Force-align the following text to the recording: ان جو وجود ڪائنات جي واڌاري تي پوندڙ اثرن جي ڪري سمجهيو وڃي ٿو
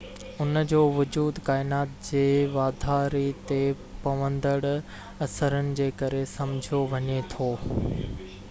ان 0.43 0.55
جو 0.69 0.77
وجود 0.93 1.41
ڪائنات 1.49 1.91
جي 2.07 2.23
واڌاري 2.55 3.23
تي 3.51 3.59
پوندڙ 4.05 4.57
اثرن 5.27 5.71
جي 5.81 5.89
ڪري 6.01 6.23
سمجهيو 6.35 6.85
وڃي 6.95 7.21
ٿو 7.35 7.53